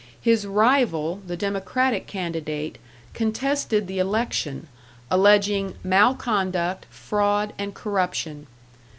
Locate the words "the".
1.27-1.37, 3.85-3.99